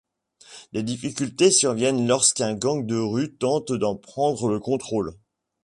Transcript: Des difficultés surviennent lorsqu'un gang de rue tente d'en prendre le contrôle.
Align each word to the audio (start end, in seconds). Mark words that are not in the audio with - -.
Des 0.73 0.81
difficultés 0.81 1.51
surviennent 1.51 2.07
lorsqu'un 2.07 2.55
gang 2.55 2.83
de 2.87 2.95
rue 2.97 3.35
tente 3.35 3.71
d'en 3.71 3.95
prendre 3.95 4.47
le 4.49 4.59
contrôle. 4.59 5.15